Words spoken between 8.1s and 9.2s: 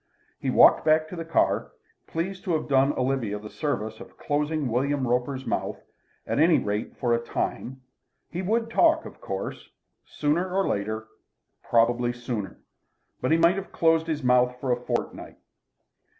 He would talk,